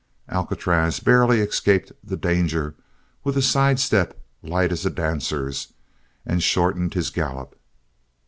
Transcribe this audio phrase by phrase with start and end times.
[0.29, 2.73] Alcatraz barely escaped the danger
[3.23, 5.73] with a sidestep light as a dancer's
[6.25, 7.55] and shortened his gallop.